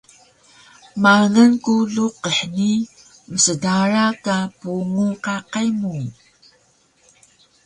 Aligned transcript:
Mangal 1.03 1.51
ku 1.63 1.73
luqih 1.95 2.39
ni 2.55 2.71
msdara 3.33 4.05
ka 4.25 4.37
pungu 4.59 5.07
qaqay 5.23 5.67
mu 5.79 5.95